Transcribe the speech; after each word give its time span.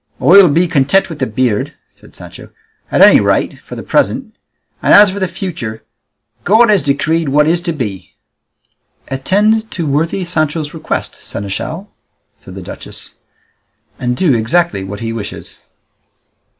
"I'll 0.19 0.49
be 0.49 0.67
content 0.67 1.09
with 1.11 1.19
the 1.19 1.27
beard," 1.27 1.75
said 1.93 2.15
Sancho, 2.15 2.49
"at 2.91 3.01
any 3.03 3.19
rate 3.19 3.59
for 3.59 3.75
the 3.75 3.83
present; 3.83 4.35
and 4.81 4.95
as 4.95 5.11
for 5.11 5.19
the 5.19 5.27
future, 5.27 5.83
God 6.43 6.71
has 6.71 6.81
decreed 6.81 7.29
what 7.29 7.45
is 7.47 7.61
to 7.61 7.71
be." 7.71 8.15
"Attend 9.09 9.69
to 9.69 9.85
worthy 9.85 10.25
Sancho's 10.25 10.73
request, 10.73 11.13
seneschal," 11.13 11.91
said 12.39 12.55
the 12.55 12.63
duchess, 12.63 13.13
"and 13.99 14.17
do 14.17 14.33
exactly 14.33 14.83
what 14.83 15.01
he 15.01 15.13
wishes." 15.13 15.59